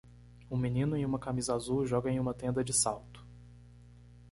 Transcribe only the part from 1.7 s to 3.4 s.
joga em uma tenda de salto.